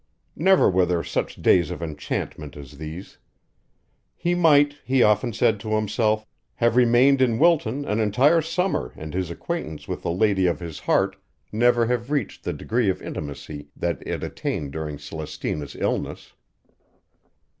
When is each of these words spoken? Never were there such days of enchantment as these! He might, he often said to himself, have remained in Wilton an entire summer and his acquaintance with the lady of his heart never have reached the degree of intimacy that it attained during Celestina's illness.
Never 0.35 0.67
were 0.67 0.87
there 0.87 1.03
such 1.03 1.43
days 1.43 1.69
of 1.69 1.83
enchantment 1.83 2.57
as 2.57 2.79
these! 2.79 3.19
He 4.15 4.33
might, 4.33 4.77
he 4.83 5.03
often 5.03 5.31
said 5.31 5.59
to 5.59 5.75
himself, 5.75 6.25
have 6.55 6.75
remained 6.75 7.21
in 7.21 7.37
Wilton 7.37 7.85
an 7.85 7.99
entire 7.99 8.41
summer 8.41 8.93
and 8.95 9.13
his 9.13 9.29
acquaintance 9.29 9.87
with 9.87 10.01
the 10.01 10.09
lady 10.09 10.47
of 10.47 10.59
his 10.59 10.79
heart 10.79 11.17
never 11.51 11.85
have 11.85 12.09
reached 12.09 12.43
the 12.43 12.51
degree 12.53 12.89
of 12.89 12.99
intimacy 12.99 13.67
that 13.75 14.01
it 14.07 14.23
attained 14.23 14.71
during 14.71 14.97
Celestina's 14.97 15.75
illness. 15.75 16.33